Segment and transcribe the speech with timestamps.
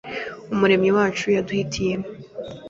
[0.53, 2.07] Umuremyi wacu yaduhitiyemo